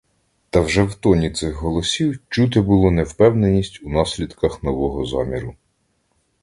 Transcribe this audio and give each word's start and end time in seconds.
Та 0.49 0.61
вже 0.61 0.83
в 0.83 0.95
тоні 0.95 1.31
цих 1.31 1.55
голосів 1.55 2.19
чути 2.29 2.61
було 2.61 2.91
невпевненість 2.91 3.79
у 3.83 3.89
наслідках 3.89 4.63
нового 4.63 5.05
заміру. 5.05 5.55